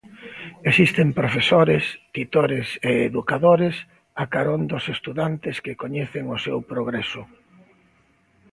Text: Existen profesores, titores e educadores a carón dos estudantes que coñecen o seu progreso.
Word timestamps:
Existen 0.69 1.07
profesores, 1.21 1.83
titores 2.17 2.67
e 2.89 2.91
educadores 3.09 3.75
a 4.21 4.23
carón 4.33 4.61
dos 4.71 4.85
estudantes 4.95 5.55
que 5.65 5.77
coñecen 5.83 6.25
o 6.35 6.37
seu 6.45 6.57
progreso. 6.71 7.23